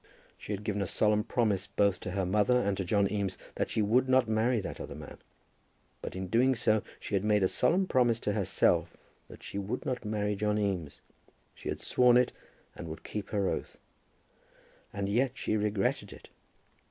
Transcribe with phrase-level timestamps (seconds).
[0.35, 3.69] She had given a solemn promise both to her mother and to John Eames that
[3.69, 5.19] she would not marry that other man;
[6.01, 9.85] but in doing so she had made a solemn promise to herself that she would
[9.85, 11.01] not marry John Eames.
[11.53, 12.31] She had sworn it
[12.75, 13.77] and would keep her oath.
[14.91, 16.29] And yet she regretted it!